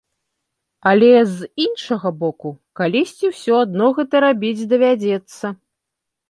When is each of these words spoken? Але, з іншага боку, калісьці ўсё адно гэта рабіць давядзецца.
Але, 0.91 1.09
з 1.33 1.49
іншага 1.65 2.11
боку, 2.21 2.49
калісьці 2.79 3.25
ўсё 3.33 3.61
адно 3.67 3.91
гэта 3.99 4.23
рабіць 4.25 4.67
давядзецца. 4.73 5.55